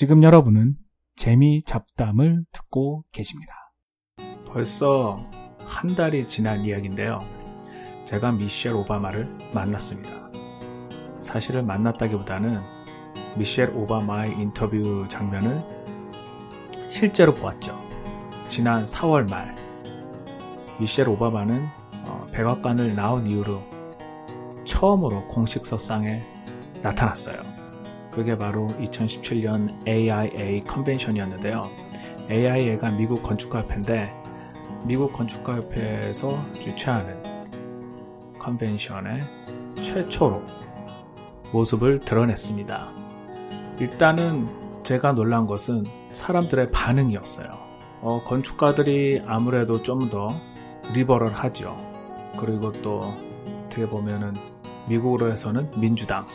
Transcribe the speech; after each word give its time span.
지금 0.00 0.22
여러분은 0.22 0.76
재미 1.14 1.62
잡담을 1.62 2.46
듣고 2.52 3.02
계십니다. 3.12 3.52
벌써 4.46 5.28
한 5.58 5.94
달이 5.94 6.26
지난 6.26 6.64
이야기인데요. 6.64 7.18
제가 8.06 8.32
미셸 8.32 8.72
오바마를 8.76 9.28
만났습니다. 9.52 10.30
사실을 11.20 11.64
만났다기보다는 11.64 12.56
미셸 13.36 13.76
오바마의 13.76 14.40
인터뷰 14.40 15.04
장면을 15.10 15.62
실제로 16.88 17.34
보았죠. 17.34 17.78
지난 18.48 18.84
4월 18.84 19.28
말 19.28 19.54
미셸 20.78 21.10
오바마는 21.10 21.62
어, 22.06 22.26
백악관을 22.32 22.94
나온 22.94 23.26
이후로 23.26 23.62
처음으로 24.64 25.28
공식 25.28 25.66
서상에 25.66 26.22
나타났어요. 26.80 27.49
그게 28.10 28.36
바로 28.36 28.68
2017년 28.80 29.86
AIA 29.86 30.64
컨벤션이었는데요. 30.64 31.62
AIA가 32.30 32.90
미국 32.90 33.22
건축가협회인데 33.22 34.12
미국 34.84 35.12
건축가협회에서 35.12 36.52
주최하는 36.54 37.22
컨벤션의 38.38 39.20
최초로 39.76 40.42
모습을 41.52 42.00
드러냈습니다. 42.00 42.88
일단은 43.80 44.48
제가 44.82 45.12
놀란 45.12 45.46
것은 45.46 45.84
사람들의 46.12 46.70
반응이었어요. 46.70 47.50
어, 48.02 48.22
건축가들이 48.24 49.22
아무래도 49.26 49.82
좀 49.82 50.08
더 50.10 50.28
리버럴 50.92 51.32
하죠. 51.32 51.76
그리고 52.38 52.72
또 52.82 53.00
어떻게 53.66 53.86
보면은 53.86 54.34
미국으로 54.88 55.30
해서는 55.30 55.70
민주당, 55.80 56.26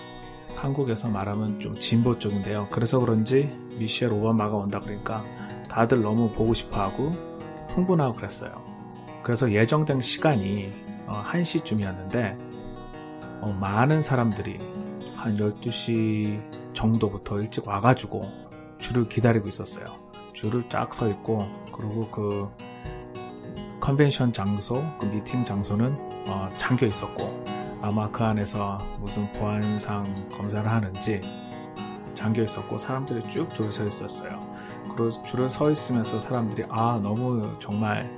한국에서 0.66 1.10
말하면 1.10 1.60
좀 1.60 1.76
진보 1.76 2.18
쪽인데요. 2.18 2.68
그래서 2.72 3.00
그런지 3.00 3.52
미셸 3.78 4.12
오바마가 4.12 4.56
온다 4.56 4.80
그러니까 4.80 5.24
다들 5.70 6.02
너무 6.02 6.32
보고 6.32 6.54
싶어 6.54 6.82
하고 6.82 7.10
흥분하고 7.70 8.16
그랬어요. 8.16 8.64
그래서 9.22 9.52
예정된 9.52 10.02
시간이 10.02 10.74
1시쯤이었는데 11.08 12.38
어, 13.42 13.48
어, 13.48 13.52
많은 13.52 14.02
사람들이 14.02 14.58
한 15.16 15.38
12시 15.38 16.74
정도부터 16.74 17.42
일찍 17.42 17.68
와가지고 17.68 18.24
줄을 18.80 19.08
기다리고 19.08 19.48
있었어요. 19.48 19.86
줄을 20.34 20.68
쫙 20.70 20.94
서 20.94 21.08
있고 21.10 21.48
그리고 21.72 22.10
그 22.10 22.50
컨벤션 23.80 24.34
장소, 24.34 24.84
그 25.00 25.06
미팅 25.06 25.46
장소는 25.46 25.96
어, 26.28 26.50
잠겨 26.58 26.88
있었고 26.88 27.55
아마 27.86 28.10
그 28.10 28.24
안에서 28.24 28.80
무슨 29.00 29.32
보안상 29.34 30.28
검사를 30.32 30.68
하는지 30.70 31.22
잠겨 32.16 32.42
있었고 32.42 32.80
사람들이 32.80 33.22
쭉 33.30 33.54
줄을 33.54 33.72
서 33.72 33.86
있었어요. 33.86 34.42
그리고 34.86 35.12
줄을 35.22 35.50
서 35.52 35.70
있으면서 35.70 36.18
사람들이 36.18 36.66
아 36.70 37.00
너무 37.04 37.44
정말 37.60 38.10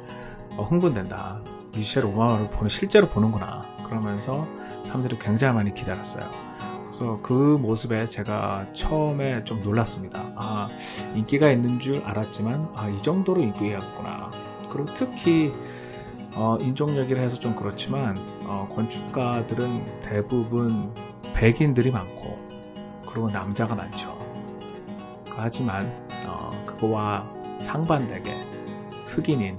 어, 0.56 0.64
흥분된다. 0.64 1.42
미셸 1.76 2.06
오바마를 2.06 2.48
보는 2.52 2.70
실제로 2.70 3.08
보는구나. 3.08 3.62
그러면서 3.84 4.45
사람들이 4.86 5.20
굉장히 5.20 5.54
많이 5.56 5.73
기다렸어요. 5.73 6.26
그래서 6.84 7.20
그 7.22 7.34
모습에 7.34 8.06
제가 8.06 8.68
처음에 8.73 9.44
좀 9.44 9.62
놀랐습니다. 9.64 10.32
아 10.38 10.70
인기가 11.14 11.52
있는 11.52 11.80
줄 11.80 12.02
알았지만 12.06 12.70
아 12.76 12.88
이 12.88 13.02
정도로 13.02 13.42
인기가 13.42 13.80
있구나. 13.80 14.32
그리고 14.70 14.86
특히 14.94 15.52
어, 16.39 16.55
인종 16.61 16.95
얘기를 16.95 17.19
해서 17.19 17.39
좀 17.39 17.55
그렇지만 17.55 18.16
어, 18.45 18.69
건축가들은 18.75 20.02
대부분 20.02 20.93
백인들이 21.35 21.89
많고 21.89 22.38
그리고 23.09 23.31
남자가 23.31 23.73
많죠. 23.73 24.16
하지만 25.35 25.91
어, 26.27 26.52
그거와 26.63 27.25
상반되게 27.59 28.35
흑인인 29.08 29.58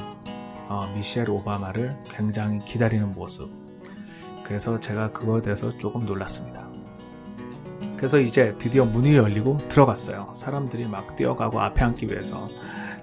어, 0.68 0.86
미셸 0.94 1.28
오바마를 1.28 1.96
굉장히 2.04 2.60
기다리는 2.60 3.10
모습. 3.10 3.50
그래서 4.44 4.78
제가 4.78 5.10
그거에 5.10 5.42
대해서 5.42 5.76
조금 5.78 6.06
놀랐습니다. 6.06 6.68
그래서 7.96 8.20
이제 8.20 8.54
드디어 8.56 8.84
문이 8.84 9.16
열리고 9.16 9.56
들어갔어요. 9.68 10.32
사람들이 10.32 10.86
막 10.86 11.16
뛰어가고 11.16 11.60
앞에 11.60 11.82
앉기 11.82 12.06
위해서 12.06 12.46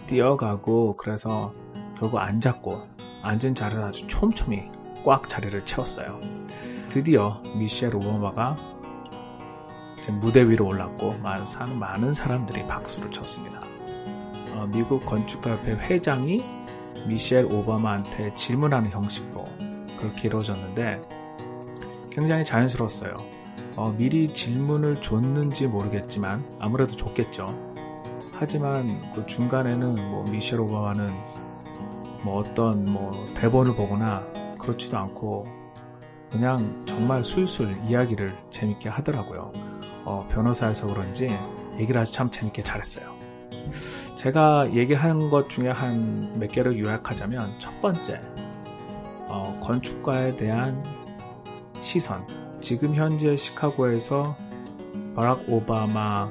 뛰어가고 0.08 0.96
그래서 0.96 1.54
결국 2.00 2.20
앉았고 2.20 2.95
앉은 3.26 3.56
자리를 3.56 3.84
아주 3.84 4.06
촘촘히 4.08 4.70
꽉 5.04 5.28
자리를 5.28 5.66
채웠어요. 5.66 6.22
드디어 6.90 7.42
미셸 7.58 7.96
오바마가 7.96 8.56
무대 10.22 10.48
위로 10.48 10.68
올랐고 10.68 11.16
많은, 11.18 11.46
많은 11.80 12.14
사람들이 12.14 12.68
박수를 12.68 13.10
쳤습니다. 13.10 13.60
어, 14.52 14.70
미국 14.72 15.04
건축가협회 15.04 15.72
회장이 15.72 16.40
미셸 17.08 17.52
오바마한테 17.52 18.36
질문하는 18.36 18.92
형식으로 18.92 19.44
그렇게 19.98 20.28
이루어졌는데 20.28 21.02
굉장히 22.12 22.46
자연스러웠어요. 22.46 23.18
어, 23.76 23.94
미리 23.98 24.28
질문을 24.28 25.02
줬는지 25.02 25.66
모르겠지만 25.66 26.46
아무래도 26.60 26.96
줬겠죠. 26.96 27.74
하지만 28.34 28.86
그 29.16 29.26
중간에는 29.26 29.96
뭐 30.12 30.24
미셸 30.30 30.60
오바마는 30.60 31.45
뭐 32.26 32.40
어떤 32.40 32.86
뭐 32.86 33.12
대본을 33.38 33.76
보거나 33.76 34.24
그렇지도 34.58 34.98
않고 34.98 35.46
그냥 36.32 36.84
정말 36.88 37.24
술술 37.24 37.78
이야기를 37.88 38.36
재밌게 38.50 38.90
하더라고요. 38.90 39.54
어, 40.06 40.28
변호사여서 40.32 40.88
그런지 40.88 41.28
얘기를 41.80 42.02
아주 42.02 42.12
참 42.12 42.32
재밌게 42.32 42.64
잘했어요. 42.64 43.06
제가 44.18 44.74
얘기한 44.74 45.30
것 45.30 45.50
중에 45.50 45.70
한 45.70 46.34
몇 46.40 46.52
개를 46.52 46.80
요약하자면 46.84 47.42
첫 47.60 47.80
번째 47.80 48.20
어, 49.30 49.58
건축가에 49.62 50.36
대한 50.36 50.84
시선 51.82 52.26
지금 52.60 52.96
현재 52.96 53.36
시카고에서 53.36 54.36
바락 55.16 55.48
오바마 55.48 56.30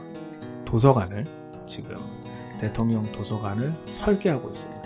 도서관을 0.64 1.24
지금 1.66 1.96
대통령 2.58 3.02
도서관을 3.12 3.72
설계하고 3.86 4.48
있습니다. 4.48 4.83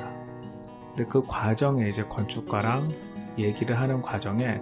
근데 0.99 1.09
그 1.09 1.25
과정에 1.25 1.87
이제 1.87 2.03
건축가랑 2.03 2.89
얘기를 3.39 3.79
하는 3.79 4.03
과정에 4.03 4.61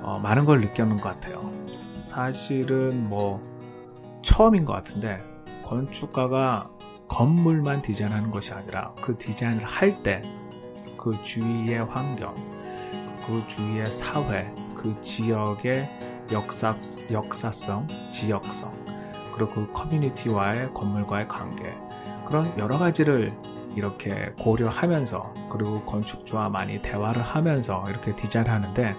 어, 0.00 0.18
많은 0.18 0.46
걸 0.46 0.60
느꼈는 0.60 0.96
것 0.98 1.10
같아요. 1.10 1.52
사실은 2.00 3.06
뭐 3.06 3.42
처음인 4.22 4.64
것 4.64 4.72
같은데 4.72 5.22
건축가가 5.62 6.70
건물만 7.06 7.82
디자인하는 7.82 8.30
것이 8.30 8.54
아니라 8.54 8.94
그 9.02 9.18
디자인을 9.18 9.62
할 9.62 10.02
때 10.02 10.22
그 10.96 11.12
주위의 11.22 11.84
환경, 11.84 12.34
그 13.26 13.46
주위의 13.46 13.86
사회, 13.92 14.52
그 14.74 15.00
지역의 15.02 15.86
역사, 16.32 16.76
역사성, 17.12 17.86
지역성, 18.10 18.72
그리고 19.32 19.50
그 19.52 19.72
커뮤니티와의 19.72 20.72
건물과의 20.74 21.28
관계, 21.28 21.72
그런 22.24 22.52
여러 22.58 22.76
가지를 22.78 23.32
이렇게 23.76 24.32
고려하면서 24.38 25.34
그리고 25.50 25.82
건축주와 25.82 26.48
많이 26.48 26.80
대화를 26.80 27.22
하면서 27.22 27.84
이렇게 27.88 28.16
디자인을 28.16 28.50
하는데 28.50 28.94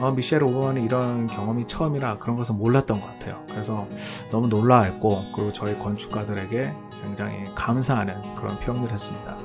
어, 0.00 0.10
미셸 0.12 0.42
오버는 0.42 0.82
이런 0.82 1.26
경험이 1.26 1.66
처음이라 1.66 2.16
그런 2.16 2.34
것은 2.34 2.56
몰랐던 2.56 2.98
것 2.98 3.06
같아요. 3.06 3.44
그래서 3.50 3.86
너무 4.30 4.48
놀라웠고 4.48 5.24
그리고 5.34 5.52
저희 5.52 5.78
건축가들에게 5.78 6.72
굉장히 7.02 7.44
감사하는 7.54 8.34
그런 8.34 8.58
표현을 8.60 8.90
했습니다. 8.90 9.36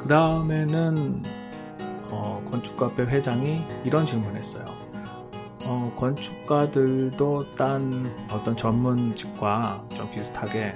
그 0.00 0.08
다음에는 0.08 1.22
어, 2.10 2.42
건축가협회 2.50 3.02
회장이 3.04 3.62
이런 3.84 4.06
질문을 4.06 4.36
했어요. 4.36 4.64
어, 5.66 5.92
건축가들도 5.98 7.54
딴 7.56 8.10
어떤 8.32 8.56
전문직과 8.56 9.84
좀 9.90 10.10
비슷하게 10.10 10.74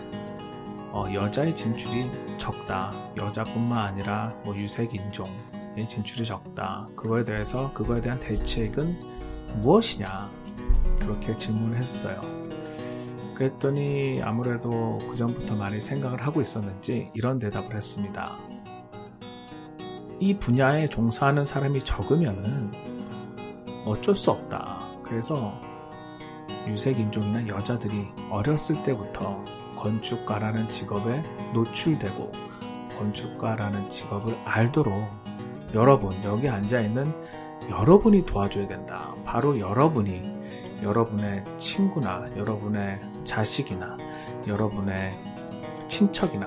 어, 0.91 1.05
여자의 1.15 1.57
진출이 1.57 2.11
적다. 2.43 2.93
여자뿐만 3.17 3.79
아니라 3.79 4.35
뭐 4.45 4.57
유색 4.57 4.93
인종의 4.97 5.87
진출이 5.89 6.25
적다. 6.25 6.89
그거에 6.97 7.23
대해서 7.23 7.73
그거에 7.73 8.01
대한 8.01 8.19
대책은 8.19 9.01
무엇이냐? 9.63 10.29
그렇게 10.99 11.39
질문을 11.39 11.79
했어요. 11.79 12.21
그랬더니 13.37 14.23
아무래도 14.23 14.99
그 15.09 15.15
전부터 15.15 15.55
많이 15.55 15.81
생각을 15.81 16.21
하고 16.21 16.43
있었는지 16.43 17.11
이런 17.15 17.39
대답을 17.39 17.77
했습니다. 17.77 18.37
이 20.19 20.37
분야에 20.37 20.89
종사하는 20.89 21.45
사람이 21.45 21.85
적으면은 21.85 22.73
어쩔 23.87 24.17
수 24.17 24.33
없다. 24.33 24.81
그래서 25.05 25.53
유색 26.67 26.99
인종이나 26.99 27.47
여자들이 27.47 28.09
어렸을 28.31 28.83
때부터 28.83 29.45
건축가라는 29.83 30.69
직업에 30.69 31.23
노출되고 31.53 32.31
건축가라는 32.99 33.91
직업을 33.91 34.37
알도록 34.45 34.93
여러분, 35.75 36.13
여기 36.23 36.49
앉아있는 36.49 37.13
여러분이 37.69 38.25
도와줘야 38.27 38.69
된다. 38.69 39.13
바로 39.25 39.59
여러분이 39.59 40.31
여러분의 40.83 41.45
친구나 41.59 42.25
여러분의 42.37 43.01
자식이나 43.25 43.97
여러분의 44.47 45.13
친척이나 45.89 46.47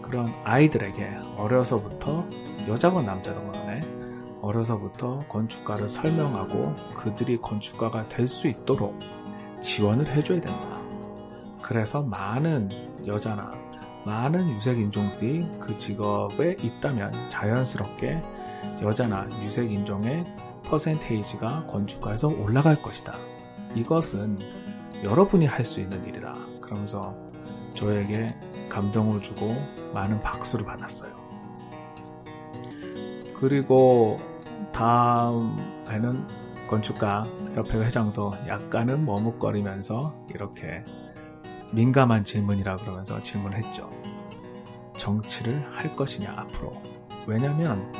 그런 0.00 0.32
아이들에게 0.44 1.18
어려서부터 1.36 2.26
여자건 2.68 3.06
남자건 3.06 3.52
간에 3.52 3.80
어려서부터 4.40 5.20
건축가를 5.28 5.88
설명하고 5.88 6.74
그들이 6.94 7.38
건축가가 7.38 8.08
될 8.08 8.28
수 8.28 8.46
있도록 8.46 8.96
지원을 9.60 10.06
해줘야 10.06 10.40
된다. 10.40 10.77
그래서 11.68 12.00
많은 12.02 12.70
여자나 13.06 13.52
많은 14.06 14.48
유색인종들이 14.48 15.46
그 15.60 15.76
직업에 15.76 16.56
있다면 16.62 17.12
자연스럽게 17.28 18.22
여자나 18.80 19.28
유색인종의 19.42 20.24
퍼센테이지가 20.64 21.66
건축가에서 21.66 22.28
올라갈 22.28 22.80
것이다. 22.80 23.12
이것은 23.74 24.38
여러분이 25.04 25.44
할 25.44 25.62
수 25.62 25.82
있는 25.82 26.02
일이다. 26.06 26.34
그러면서 26.62 27.14
저에게 27.74 28.34
감동을 28.70 29.20
주고 29.20 29.54
많은 29.92 30.22
박수를 30.22 30.64
받았어요. 30.64 31.12
그리고 33.38 34.18
다음에는 34.72 36.26
건축가 36.70 37.26
협회 37.54 37.78
회장도 37.78 38.32
약간은 38.46 39.04
머뭇거리면서 39.04 40.14
이렇게 40.30 40.82
민감한 41.72 42.24
질문이라 42.24 42.76
그러면서 42.76 43.22
질문했죠. 43.22 43.90
정치를 44.96 45.66
할 45.74 45.94
것이냐 45.94 46.34
앞으로. 46.36 46.72
왜냐면 47.26 47.92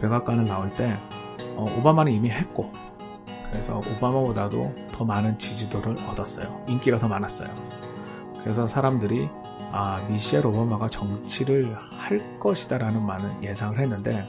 백악관을 0.00 0.44
나올 0.44 0.70
때 0.70 0.96
어, 1.56 1.64
오바마는 1.78 2.12
이미 2.12 2.30
했고 2.30 2.72
그래서 3.50 3.78
오바마보다도 3.78 4.74
더 4.92 5.04
많은 5.04 5.38
지지도를 5.38 5.96
얻었어요. 6.08 6.64
인기가 6.68 6.98
더 6.98 7.08
많았어요. 7.08 7.48
그래서 8.40 8.66
사람들이 8.66 9.28
아 9.72 10.04
미셸 10.08 10.46
오바마가 10.46 10.88
정치를 10.88 11.64
할 11.92 12.38
것이다라는 12.38 13.02
말은 13.02 13.42
예상을 13.42 13.78
했는데 13.78 14.22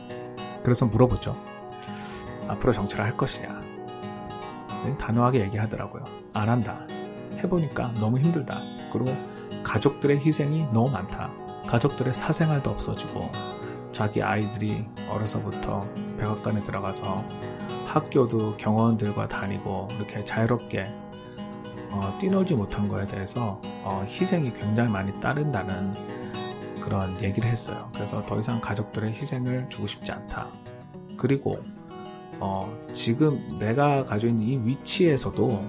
그래서 0.64 0.86
물어보죠. 0.86 1.36
앞으로 2.48 2.72
정치를 2.72 3.04
할 3.04 3.18
것이냐. 3.18 3.60
단호하게 5.00 5.42
얘기하더라고요. 5.42 6.04
안 6.34 6.48
한다. 6.50 6.86
해보니까 7.38 7.94
너무 7.96 8.20
힘들다. 8.20 8.75
그리고 8.98 9.16
가족들의 9.64 10.20
희생이 10.20 10.68
너무 10.72 10.90
많다. 10.90 11.30
가족들의 11.68 12.14
사생활도 12.14 12.70
없어지고 12.70 13.30
자기 13.92 14.22
아이들이 14.22 14.86
어려서부터 15.10 15.88
백악관에 16.18 16.62
들어가서 16.62 17.24
학교도 17.88 18.58
경원들과 18.58 19.28
다니고 19.28 19.90
이렇게 19.98 20.24
자유롭게 20.24 20.88
어, 21.92 22.18
뛰놀지 22.20 22.56
못한 22.56 22.88
거에 22.88 23.06
대해서 23.06 23.62
어, 23.84 24.06
희생이 24.08 24.54
굉장히 24.54 24.92
많이 24.92 25.18
따른다는 25.20 25.94
그런 26.82 27.22
얘기를 27.22 27.50
했어요. 27.50 27.90
그래서 27.94 28.26
더 28.26 28.40
이상 28.40 28.62
가족들의 28.62 29.12
희생을 29.14 29.70
주고 29.70 29.88
싶지 29.88 30.12
않다. 30.12 30.48
그리고 31.18 31.58
어, 32.40 32.72
지금 32.94 33.42
내가 33.60 34.06
가지고 34.06 34.32
있는 34.32 34.46
이 34.46 34.58
위치에서도 34.68 35.62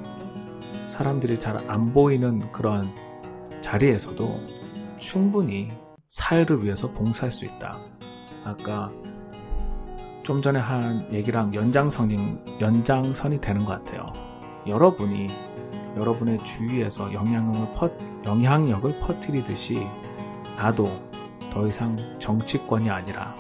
사람들이 0.89 1.39
잘 1.39 1.57
안 1.69 1.93
보이는 1.93 2.51
그런 2.53 2.89
자리에서도 3.61 4.41
충분히 4.99 5.71
사회를 6.09 6.65
위해서 6.65 6.91
봉사할 6.91 7.31
수 7.31 7.45
있다. 7.45 7.77
아까 8.45 8.91
좀 10.23 10.43
전에 10.43 10.59
한 10.59 11.07
얘기랑 11.13 11.55
연장선이, 11.55 12.39
연장선이 12.61 13.41
되는 13.41 13.65
것 13.65 13.73
같아요. 13.73 14.13
여러분이 14.67 15.29
여러분의 15.97 16.39
주위에서 16.39 17.13
영향력을, 17.13 17.75
퍼, 17.75 17.91
영향력을 18.25 19.01
퍼뜨리듯이 19.01 19.87
나도 20.57 20.87
더 21.53 21.67
이상 21.67 21.97
정치권이 22.19 22.91
아니라 22.91 23.35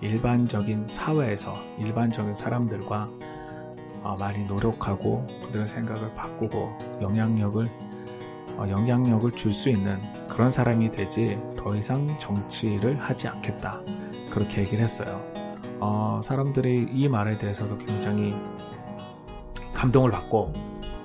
일반적인 0.00 0.86
사회에서 0.88 1.54
일반적인 1.78 2.34
사람들과 2.34 3.08
어, 4.02 4.16
많이 4.18 4.44
노력하고 4.46 5.26
그들의 5.46 5.66
생각을 5.66 6.14
바꾸고 6.14 7.00
영향력을 7.00 7.66
어, 7.66 7.83
영향력을 8.58 9.30
줄 9.32 9.52
수 9.52 9.68
있는 9.68 9.96
그런 10.28 10.50
사람이 10.50 10.90
되지 10.92 11.38
더 11.56 11.76
이상 11.76 12.18
정치를 12.18 12.98
하지 13.00 13.28
않겠다 13.28 13.80
그렇게 14.30 14.62
얘기를 14.62 14.82
했어요. 14.82 15.20
어, 15.80 16.20
사람들이 16.22 16.88
이 16.92 17.08
말에 17.08 17.36
대해서도 17.38 17.78
굉장히 17.78 18.34
감동을 19.74 20.10
받고 20.10 20.52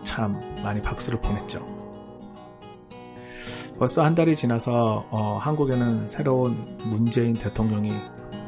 참 0.03 0.39
많이 0.63 0.81
박수를 0.81 1.19
보냈죠. 1.21 1.65
벌써 3.77 4.03
한 4.03 4.15
달이 4.15 4.35
지나서 4.35 5.05
어, 5.09 5.37
한국에는 5.41 6.07
새로운 6.07 6.77
문재인 6.85 7.33
대통령이 7.33 7.93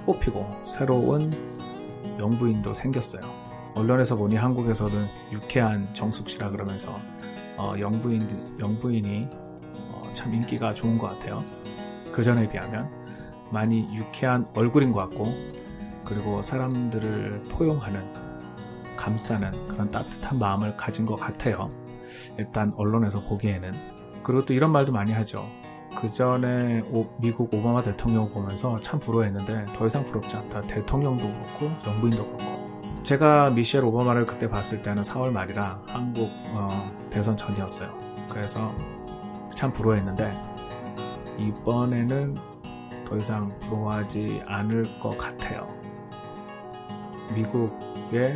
뽑히고 0.05 0.49
새로운 0.65 1.31
영부인도 2.19 2.73
생겼어요. 2.73 3.21
언론에서 3.75 4.15
보니 4.15 4.35
한국에서는 4.35 5.07
유쾌한 5.31 5.93
정숙 5.93 6.29
씨라 6.29 6.49
그러면서 6.49 6.93
어, 7.61 7.75
영부인 7.79 8.57
영부인이 8.59 9.27
어, 9.91 10.01
참 10.15 10.33
인기가 10.33 10.73
좋은 10.73 10.97
것 10.97 11.09
같아요. 11.09 11.43
그 12.11 12.23
전에 12.23 12.49
비하면 12.49 12.89
많이 13.51 13.87
유쾌한 13.95 14.47
얼굴인 14.55 14.91
것 14.91 14.99
같고 15.01 15.25
그리고 16.03 16.41
사람들을 16.41 17.43
포용하는 17.51 18.01
감싸는 18.97 19.67
그런 19.67 19.91
따뜻한 19.91 20.39
마음을 20.39 20.75
가진 20.75 21.05
것 21.05 21.15
같아요. 21.15 21.69
일단 22.39 22.73
언론에서 22.77 23.21
보기에는 23.21 23.71
그리고 24.23 24.43
또 24.43 24.53
이런 24.55 24.71
말도 24.71 24.91
많이 24.91 25.11
하죠. 25.11 25.43
그 25.95 26.11
전에 26.11 26.83
미국 27.19 27.53
오바마 27.53 27.83
대통령 27.83 28.31
보면서 28.31 28.75
참 28.77 28.99
부러워했는데 28.99 29.65
더 29.75 29.85
이상 29.85 30.03
부럽지 30.05 30.35
않다. 30.35 30.61
대통령도 30.61 31.23
그렇고 31.27 31.71
영부인도 31.87 32.25
그렇고. 32.25 32.60
제가 33.11 33.49
미셸 33.49 33.83
오바마를 33.83 34.25
그때 34.25 34.47
봤을 34.49 34.81
때는 34.81 35.03
4월 35.03 35.33
말이라 35.33 35.81
한국 35.89 36.29
어, 36.53 36.89
대선 37.09 37.35
전이었어요. 37.35 37.93
그래서 38.29 38.73
참 39.53 39.73
부러워했는데 39.73 40.33
이번에는 41.37 42.37
더 43.05 43.17
이상 43.17 43.59
부러워하지 43.59 44.43
않을 44.45 44.85
것 45.01 45.17
같아요. 45.17 45.67
미국의 47.35 48.33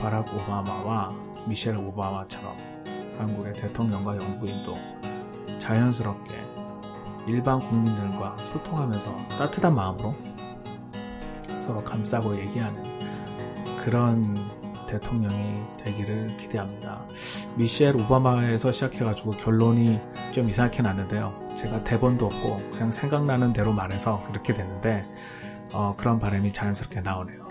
바락 0.00 0.32
오바마와 0.36 1.08
미셸 1.48 1.76
오바마처럼 1.76 2.54
한국의 3.18 3.54
대통령과 3.54 4.18
영부인도 4.18 4.78
자연스럽게 5.58 6.32
일반 7.26 7.58
국민들과 7.58 8.36
소통하면서 8.36 9.10
따뜻한 9.30 9.74
마음으로 9.74 10.14
서로 11.58 11.82
감싸고 11.82 12.38
얘기하는 12.38 12.95
그런 13.86 14.34
대통령이 14.88 15.76
되기를 15.78 16.36
기대합니다. 16.38 17.06
미셸 17.56 17.94
오바마에서 17.94 18.72
시작해가지고 18.72 19.30
결론이 19.30 20.00
좀 20.32 20.48
이상하게 20.48 20.82
났는데요. 20.82 21.32
제가 21.56 21.84
대본도 21.84 22.26
없고 22.26 22.68
그냥 22.72 22.90
생각나는 22.90 23.52
대로 23.52 23.72
말해서 23.72 24.24
그렇게 24.26 24.54
됐는데 24.54 25.04
어, 25.72 25.94
그런 25.96 26.18
바람이 26.18 26.52
자연스럽게 26.52 27.02
나오네요. 27.02 27.46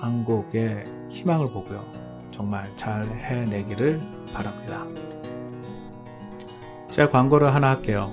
한국의 0.00 0.86
희망을 1.08 1.46
보고요. 1.46 1.84
정말 2.32 2.68
잘 2.76 3.06
해내기를 3.20 4.00
바랍니다. 4.34 4.84
제가 6.90 7.10
광고를 7.10 7.54
하나 7.54 7.68
할게요. 7.68 8.10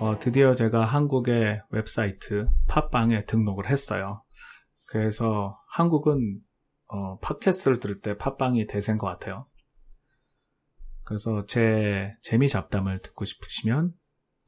어, 0.00 0.18
드디어 0.18 0.54
제가 0.54 0.86
한국의 0.86 1.60
웹사이트 1.68 2.48
팟빵에 2.68 3.26
등록을 3.26 3.68
했어요. 3.68 4.22
그래서 4.86 5.58
한국은 5.68 6.40
어, 6.94 7.16
팟캐스트를 7.20 7.80
들을 7.80 8.00
때 8.02 8.18
팟빵이 8.18 8.66
대세인 8.66 8.98
것 8.98 9.06
같아요. 9.06 9.46
그래서 11.04 11.42
제 11.48 12.12
재미 12.20 12.50
잡담을 12.50 12.98
듣고 12.98 13.24
싶으시면 13.24 13.94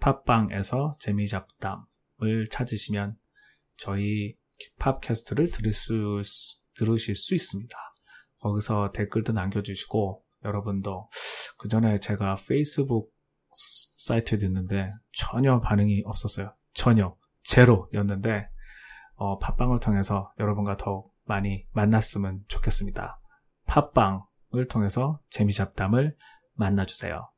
팟빵에서 0.00 0.96
재미 1.00 1.26
잡담을 1.26 2.48
찾으시면 2.50 3.16
저희 3.78 4.36
팟캐스트를 4.78 5.52
들을 5.52 5.72
수, 5.72 6.20
들으실 6.74 7.14
수 7.14 7.34
있습니다. 7.34 7.74
거기서 8.40 8.92
댓글도 8.92 9.32
남겨주시고 9.32 10.22
여러분도 10.44 11.08
그 11.56 11.68
전에 11.68 11.98
제가 11.98 12.36
페이스북 12.46 13.10
사이트에 13.96 14.36
듣는데 14.36 14.92
전혀 15.12 15.60
반응이 15.60 16.02
없었어요. 16.04 16.54
전혀 16.74 17.16
제로였는데 17.44 18.50
어, 19.14 19.38
팟빵을 19.38 19.80
통해서 19.80 20.30
여러분과 20.38 20.76
더욱 20.76 21.13
많이 21.24 21.66
만났으면 21.72 22.44
좋겠습니다. 22.48 23.20
팟빵을 23.66 24.68
통해서 24.68 25.20
재미잡담을 25.30 26.16
만나주세요. 26.54 27.33